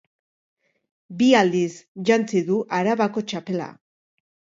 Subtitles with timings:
[1.19, 1.69] Bi aldiz
[2.11, 3.69] jantzi du Arabako txapela.